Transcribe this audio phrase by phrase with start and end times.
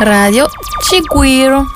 [0.00, 0.48] Radio
[0.82, 1.66] Chiguiro.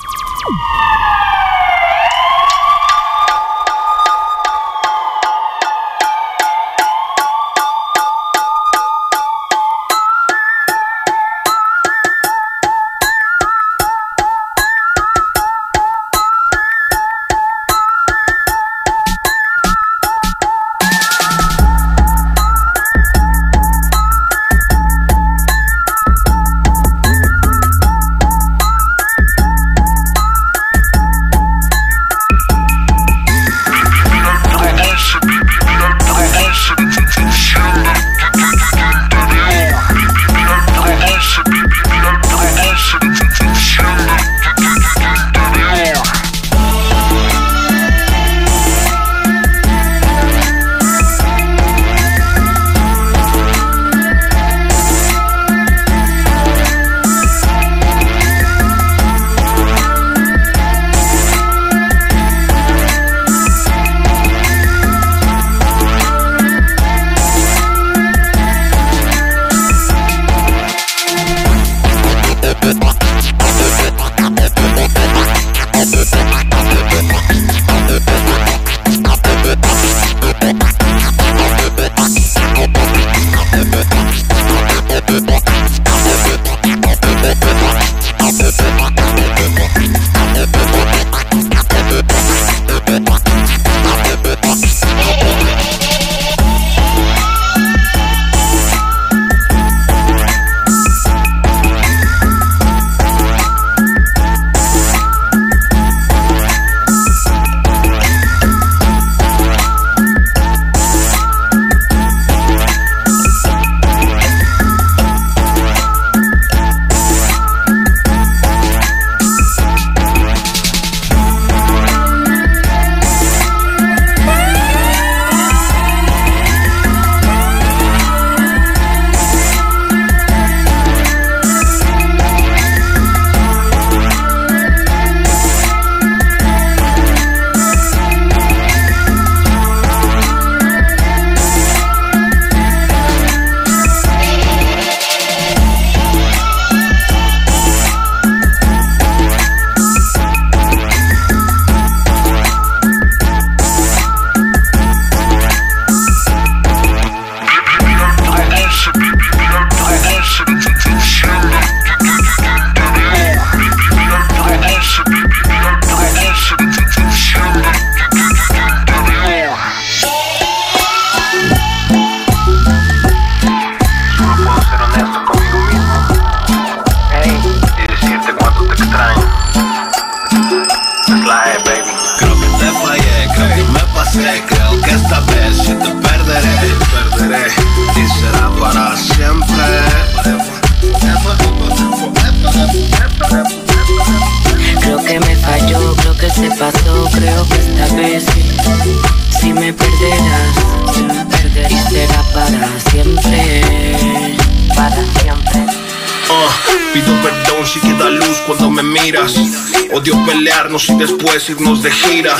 [210.49, 212.35] Y después irnos de gira.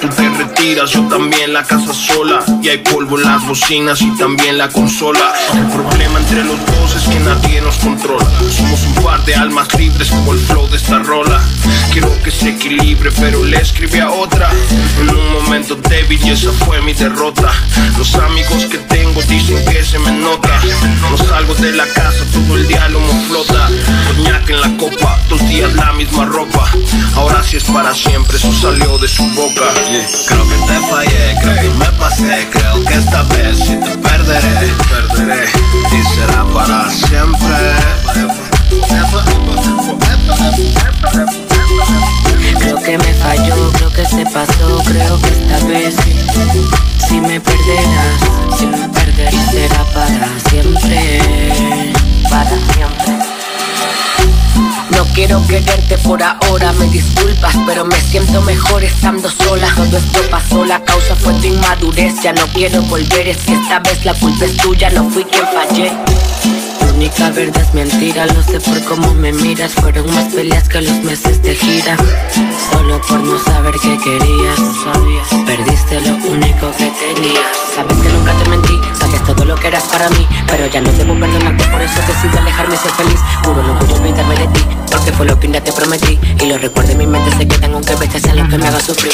[0.00, 2.44] Tú te retiras, yo también la casa sola.
[2.62, 5.32] Y hay polvo en las bocinas y también la consola.
[5.54, 8.26] El problema entre los dos es que nadie nos controla.
[8.50, 11.40] Somos un par de almas libres como el flow de esta rola.
[11.90, 14.50] Quiero que se equilibre, pero le escribí a otra.
[15.00, 17.50] En un momento débil y esa fue mi derrota.
[17.96, 20.60] Los amigos que tengo dicen que se me nota.
[21.10, 23.17] No salgo de la casa, todo el diálogo flota.
[25.74, 26.70] La misma ropa.
[27.14, 29.62] Ahora sí es para siempre, eso salió de su boca.
[30.26, 32.48] Creo que te fallé, creo que me pasé.
[32.50, 35.48] Creo que esta vez sí te perderé, perderé.
[35.92, 37.56] Y será para siempre.
[42.58, 45.94] Creo que me falló, creo que se pasó, creo que esta vez
[47.08, 51.20] si me perderás, si me perderás será para siempre,
[52.28, 53.27] para siempre.
[54.98, 59.68] No quiero quererte por ahora, me disculpas, pero me siento mejor estando sola.
[59.76, 62.20] Todo esto pasó, la causa fue tu inmadurez.
[62.20, 65.44] Ya no quiero volver, es que esta vez la culpa es tuya, no fui quien
[65.54, 65.92] fallé
[66.98, 69.72] única verdad es mentira, lo sé por cómo me miras.
[69.72, 71.96] Fueron más peleas que los meses de gira.
[72.72, 74.58] Solo por no saber qué querías.
[75.46, 77.54] Perdiste lo único que tenías.
[77.72, 80.26] Sabes que nunca te mentí, sabes todo lo que eras para mí.
[80.48, 83.20] Pero ya no debo perdonarte, por eso decido alejarme y ser feliz.
[83.44, 84.60] Juro, no puedo olvidarme de ti.
[84.90, 85.12] Porque
[85.86, 88.66] metí y los recuerdos en mi mente se quedan aunque veces sea lo que me
[88.66, 89.12] haga sufrir.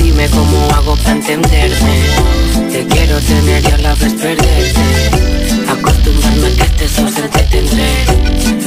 [0.00, 2.72] Dime cómo hago para entenderme.
[2.72, 5.57] Te quiero tener y a la vez perderte.
[5.78, 8.04] Acostumbrarme a que estés ausente tendré.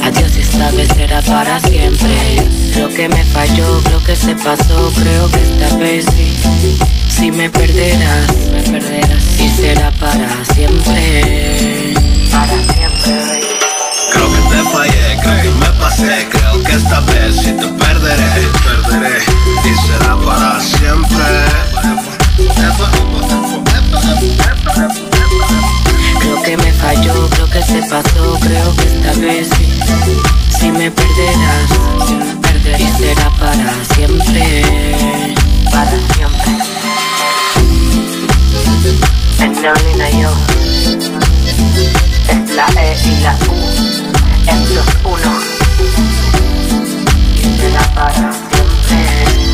[0.02, 2.36] Adiós esta vez será para siempre.
[2.78, 6.78] Lo que me falló, creo que se pasó, creo que esta vez sí.
[7.08, 11.94] Si me perderás, me perderás y será para siempre.
[12.30, 13.40] Para siempre.
[14.12, 18.48] Creo que te fallé, creo que me pasé Creo que esta vez sí te perderé
[18.62, 19.22] Perderé
[19.64, 21.62] y será para siempre
[26.22, 29.80] Creo que me falló, creo que se pasó Creo que esta vez sí.
[30.56, 31.68] Si me perderás,
[32.06, 34.62] si me perderás será para siempre.
[35.72, 36.52] Para siempre.
[39.40, 40.30] En Leonina yo.
[42.28, 43.56] Es la E y la U.
[44.46, 45.32] En los uno.
[47.34, 49.51] Y será para siempre.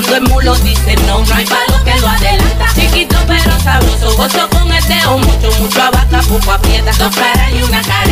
[0.00, 2.66] Cuando el mulo dice no, no hay palo que lo adelanta.
[2.74, 6.90] Chiquito pero sabroso, gozo con el dedo mucho, mucho abaca, poco aprieta.
[6.92, 8.09] Dos caras y una careta,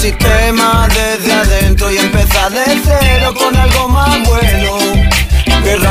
[0.00, 4.49] sistema desde adentro Y empieza de cero con algo más bueno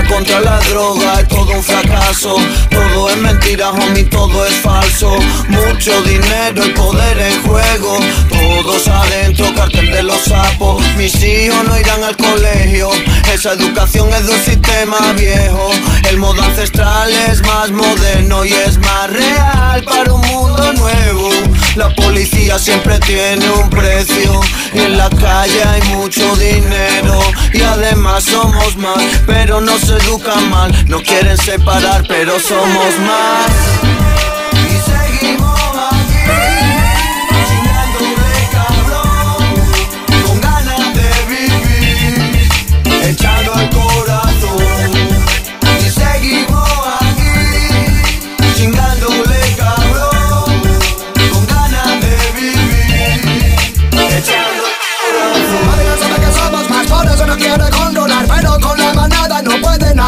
[0.09, 2.35] contra la droga es todo un fracaso.
[2.69, 5.15] Todo es mentira, homie, todo es falso.
[5.47, 7.97] Mucho dinero y poder en juego.
[8.29, 10.83] Todos adentro, cartel de los sapos.
[10.97, 12.89] Mis hijos no irán al colegio.
[13.33, 15.69] Esa educación es de un sistema viejo.
[16.09, 21.29] El modo ancestral es más moderno Y es más real para un mundo nuevo.
[21.75, 24.41] La policía siempre tiene un precio.
[24.73, 27.19] Y en la calle hay mucho dinero
[27.53, 30.71] Y además somos más, pero nos educan mal.
[30.87, 33.88] No quieren separar, pero somos más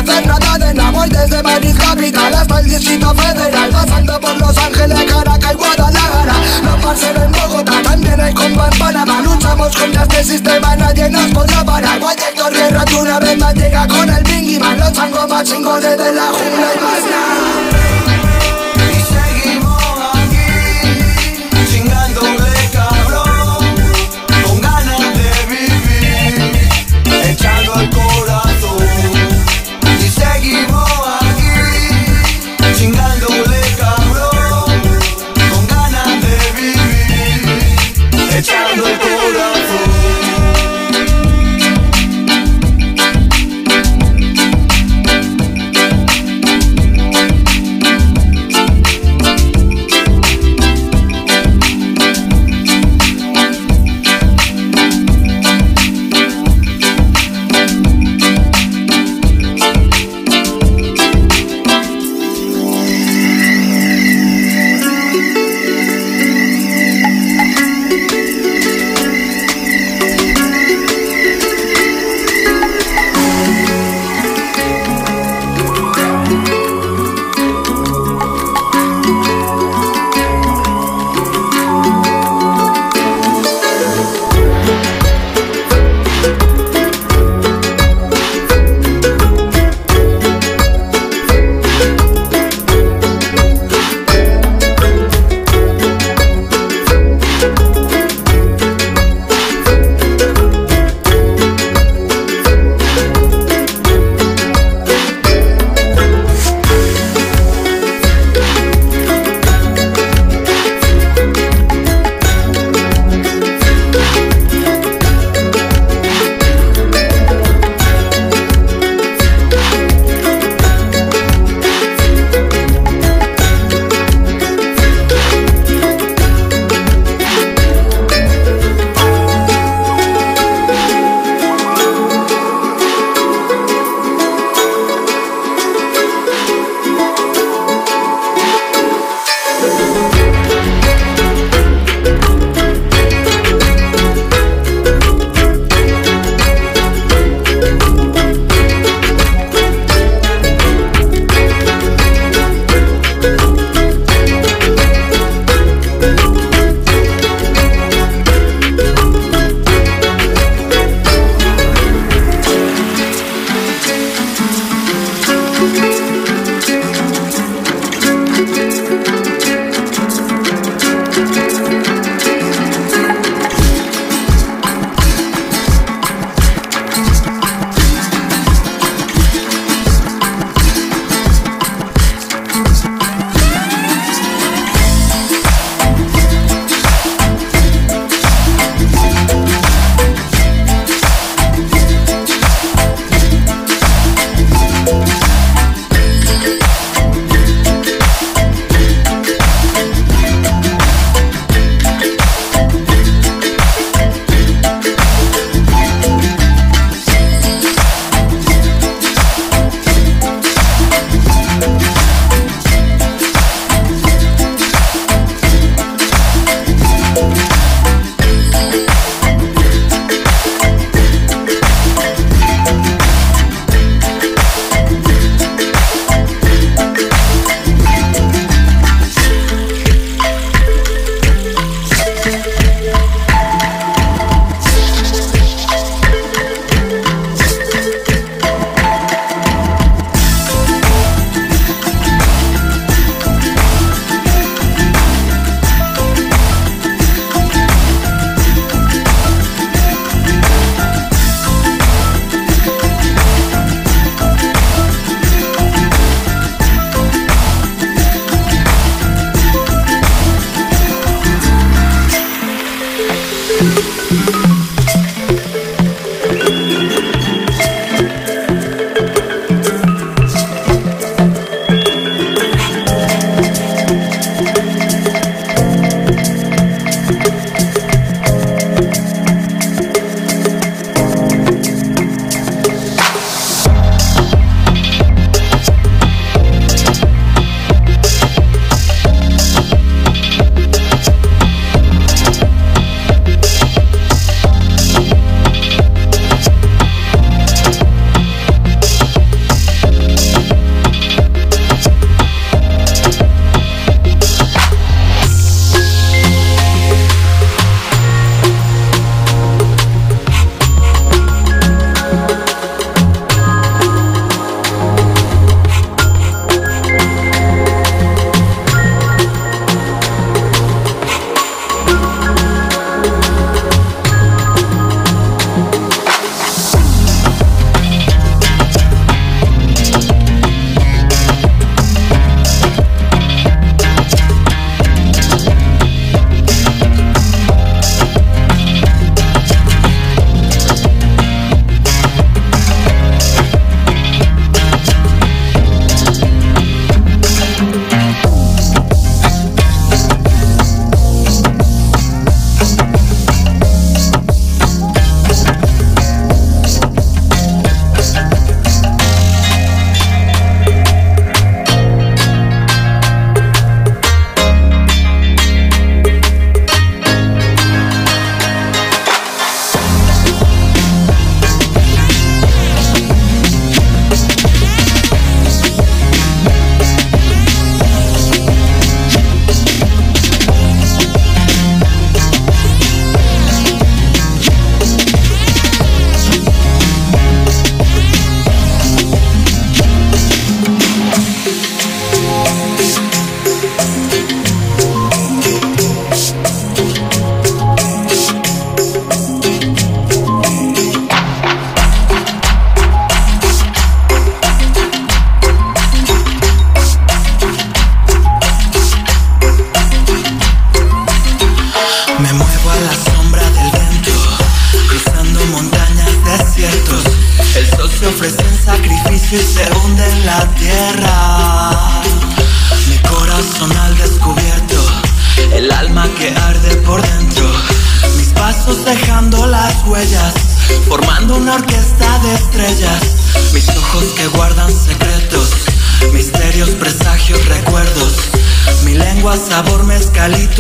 [0.02, 5.04] hacer nada de Voy desde Madrid capital hasta el distrito federal Pasando por Los Ángeles,
[5.06, 6.34] Caracas y Guadalajara.
[6.64, 11.32] No parcero en Bogotá, también hay compa en Panamá Luchamos contra este sistema, nadie nos
[11.32, 12.00] podrá parar.
[12.00, 14.80] Guay Héctor Guerra que una vez más llega con el Bingy Man.
[14.80, 17.61] Los changos más chingones de la jungla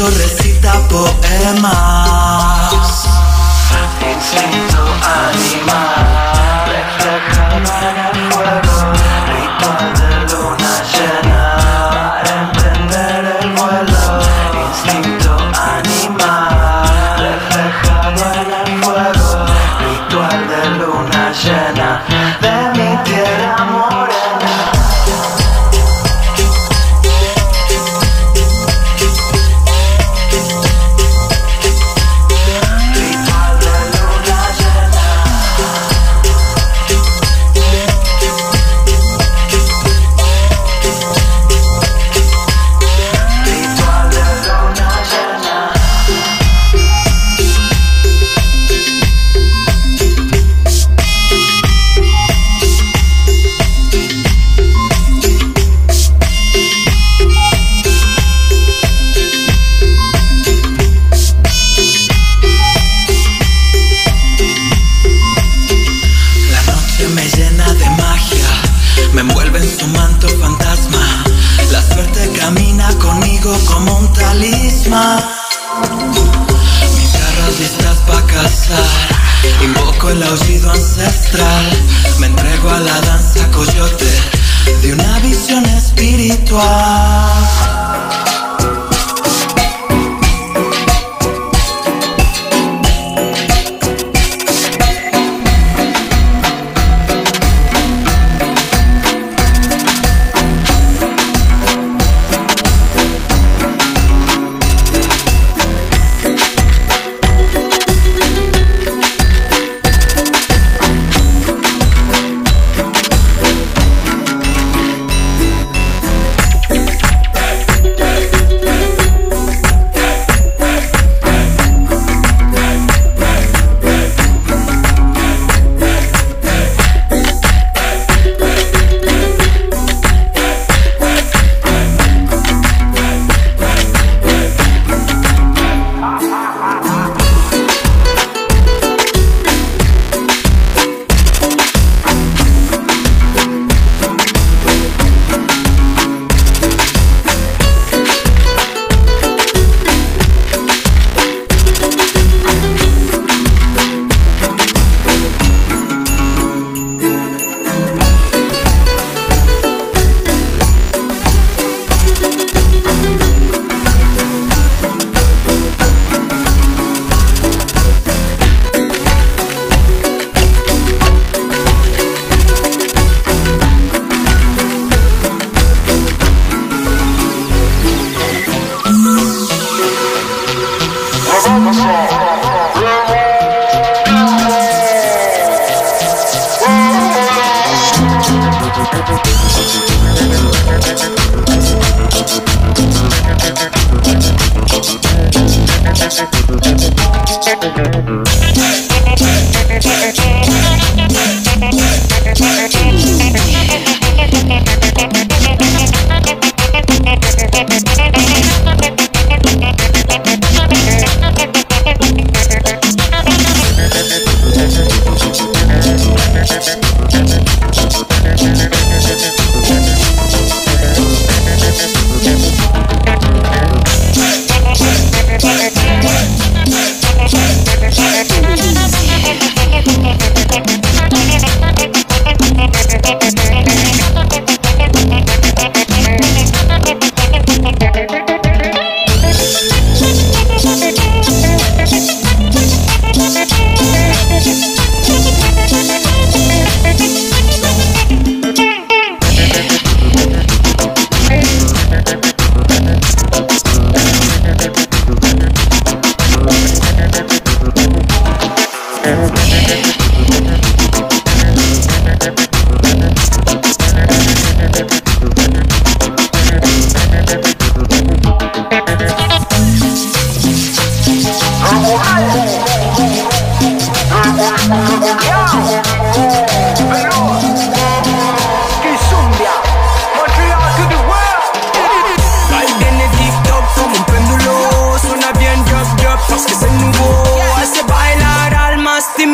[0.02, 0.41] mezcalito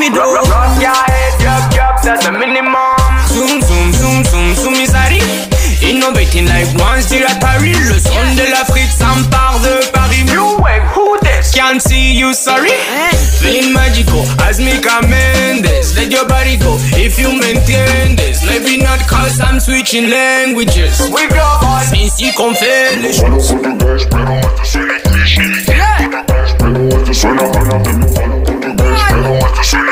[0.10, 0.22] we do.
[0.22, 2.96] Rock your head, yup, yup, that's the minimum.
[3.28, 5.54] Zoom, zoom, zoom, zoom, zoom, ils arrivent.
[5.82, 7.78] Innovating like once did at Paris.
[7.90, 10.24] Le son de l'Afrique s'empare de Paris.
[10.32, 11.52] You wave, who this?
[11.54, 12.72] Can't see you, sorry.
[12.72, 13.16] Eh.
[13.42, 15.66] Feeling magical as me command.
[15.96, 18.44] Let your body go if you maintain this.
[18.46, 21.00] Maybe not cause I'm switching languages.
[21.12, 23.18] With your voice, since you confirm this.
[23.20, 25.44] Suena fuerte gas, pero más te suena cliché.
[25.66, 28.46] Fuerte gas, pero más te suena ganas de mi mano.
[28.46, 29.87] Fuerte gas, pero más te suena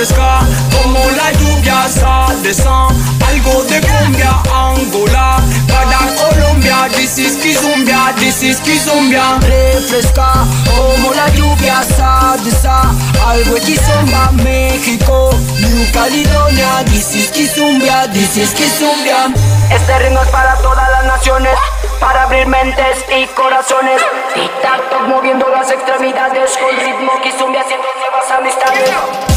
[0.00, 0.40] Refresca
[0.80, 2.96] como la lluvia, sa descend.
[3.28, 5.36] Algo de cumbia, Angola,
[5.68, 6.88] para Colombia.
[6.96, 9.38] This is Kizumbia, this is Kizumbia.
[9.42, 12.94] Refresca como la lluvia, sa sa
[13.28, 15.28] Algo de Kizomba, México,
[15.60, 16.82] New Caledonia.
[16.86, 19.28] This is Kizumbia, this is Kizumbia.
[19.70, 21.52] Este ritmo es para todas las naciones.
[22.00, 24.00] Para abrir mentes y corazones
[24.32, 29.29] Tic-tac-toc moviendo las extremidades Con ritmo Kizumbia haciendo nuevas amistades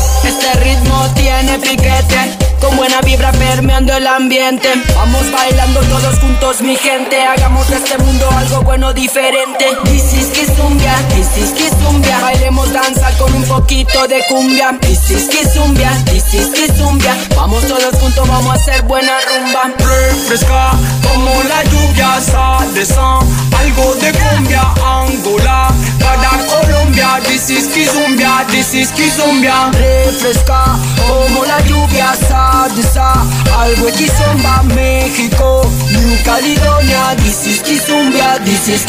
[0.44, 4.70] este ritmo tiene piquete, con buena vibra permeando el ambiente.
[4.96, 7.22] Vamos bailando todos juntos, mi gente.
[7.22, 9.66] Hagamos de este mundo algo bueno, diferente.
[9.84, 12.20] This is Kizumbia, this is Kizumbia.
[12.22, 14.78] Bailemos danza con un poquito de cumbia.
[14.80, 17.16] This is Kizumbia, this is Kizumbia.
[17.36, 19.74] Vamos todos juntos, vamos a hacer buena rumba.
[19.78, 20.72] Refresca
[21.04, 23.24] como la lluvia, sa descend.
[23.60, 25.68] Algo de cumbia, Angola,
[26.00, 27.20] para Colombia.
[27.26, 29.72] This is Kizumbia, this is Kizumbia.
[29.72, 33.14] Refresca como la lluvia, sa sa
[33.60, 35.62] Algo de Kizomba, México,
[35.92, 37.16] New Caledonia.
[37.18, 38.84] This is Kizumbia, this is.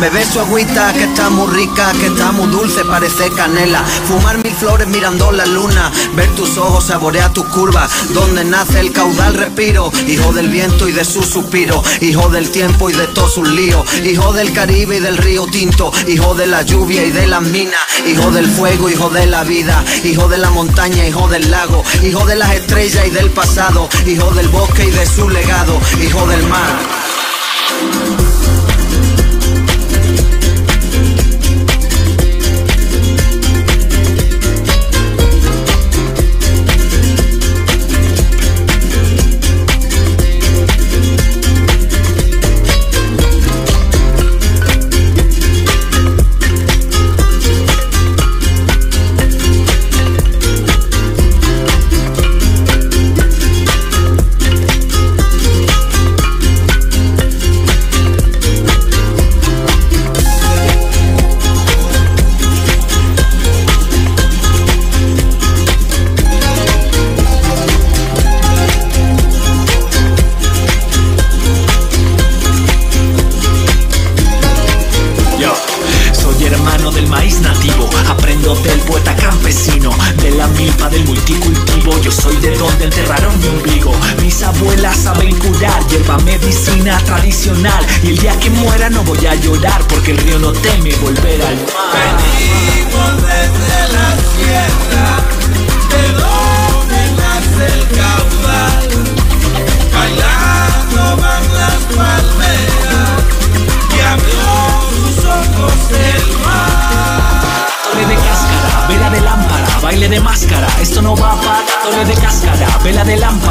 [0.00, 3.84] Me beso agüita que está muy rica, que está muy dulce, parece canela.
[4.06, 8.12] Fumar mil flores mirando la luna, ver tus ojos, saborear tus curvas.
[8.14, 12.88] Donde nace el caudal respiro, hijo del viento y de su suspiro, hijo del tiempo
[12.88, 16.62] y de todos sus líos, hijo del Caribe y del río Tinto, hijo de la
[16.62, 20.50] lluvia y de las minas, hijo del fuego, hijo de la vida, hijo de la
[20.50, 24.90] montaña, hijo del lago, hijo de las estrellas y del pasado, hijo del bosque y
[24.90, 27.03] de su legado, hijo del mar.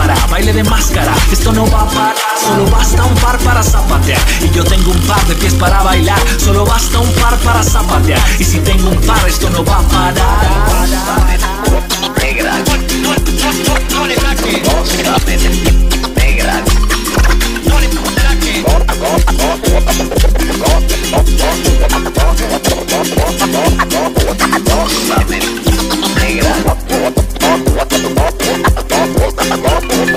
[0.03, 2.15] Lámpara, baile de máscara, esto no va a parar.
[2.39, 6.19] Solo basta un par para zapatear y yo tengo un par de pies para bailar.
[6.37, 9.81] Solo basta un par para zapatear y si tengo un par esto no va a
[9.81, 10.13] parar.
[12.21, 12.63] Negra.
[29.49, 30.05] Saque.
[30.05, 30.12] No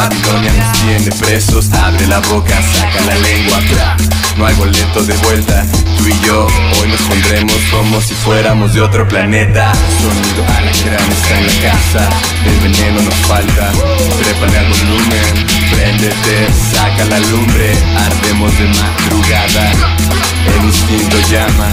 [0.00, 3.58] Babilonia nos tiene presos, abre la boca, saca la lengua.
[4.38, 5.66] No hay boleto de vuelta,
[5.98, 6.46] tú y yo
[6.80, 9.70] hoy nos pondremos como si fuéramos de otro planeta.
[10.00, 12.08] Sonido a la gran está en la casa,
[12.46, 13.72] el veneno nos falta.
[14.22, 19.70] Trépale al volumen, préndete, saca la lumbre, ardemos de madrugada.
[20.46, 21.68] El instinto llama.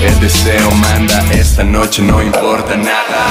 [0.00, 3.28] El deseo manda, esta noche no importa nada.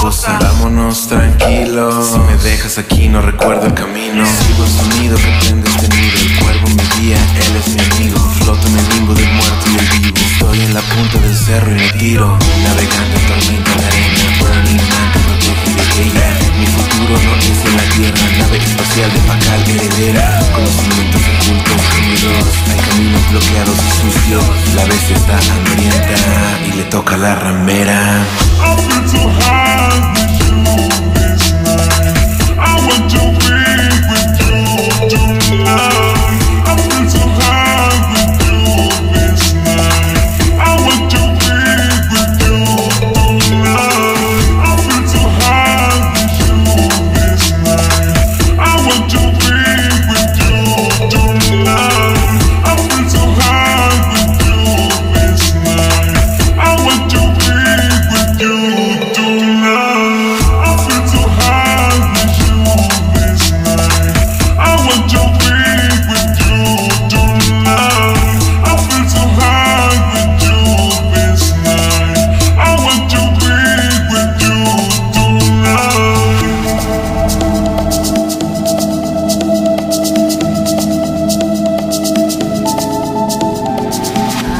[0.00, 0.38] Cosa.
[0.40, 2.12] Vámonos tranquilos.
[2.12, 4.24] Si me dejas aquí, no recuerdo el camino.
[4.26, 6.18] Sigo el sonido que prende este nido.
[6.22, 8.18] El cuervo me guía, él es mi amigo.
[8.38, 10.18] Floto en el limbo del muerto y el vivo.
[10.32, 12.38] Estoy en la punta del cerro y me tiro.
[12.64, 14.24] Navegando en tormenta en la arena.
[14.38, 16.28] Burning Man que protege de ella.
[16.58, 18.24] Mi futuro no es en la tierra.
[18.38, 20.26] Nave espacial de Pacal heredera.
[20.54, 22.46] Conocimientos ocultos, unidos.
[22.70, 24.44] Hay caminos bloqueados y sucios.
[24.74, 26.16] La bestia está hambrienta
[26.66, 27.87] y le toca la ramera.